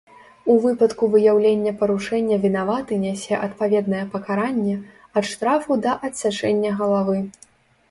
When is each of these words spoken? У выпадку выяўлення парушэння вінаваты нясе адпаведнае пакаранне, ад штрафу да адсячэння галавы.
У 0.51 0.53
выпадку 0.61 1.09
выяўлення 1.15 1.73
парушэння 1.81 2.39
вінаваты 2.45 2.93
нясе 3.05 3.35
адпаведнае 3.47 4.01
пакаранне, 4.15 4.75
ад 5.23 5.31
штрафу 5.31 5.81
да 5.87 5.91
адсячэння 6.11 6.77
галавы. 6.83 7.17